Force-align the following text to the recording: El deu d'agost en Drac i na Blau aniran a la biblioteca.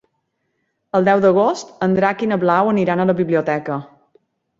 El 0.99 1.03
deu 1.09 1.19
d'agost 1.25 1.75
en 1.87 1.93
Drac 1.97 2.23
i 2.27 2.29
na 2.31 2.39
Blau 2.45 2.71
aniran 2.71 3.05
a 3.05 3.05
la 3.11 3.17
biblioteca. 3.21 3.77